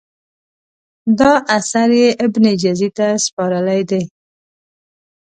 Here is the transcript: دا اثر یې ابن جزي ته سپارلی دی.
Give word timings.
دا 1.19 1.31
اثر 1.57 1.89
یې 1.99 2.07
ابن 2.25 2.43
جزي 2.61 2.89
ته 2.97 3.07
سپارلی 3.25 3.81
دی. 3.89 4.01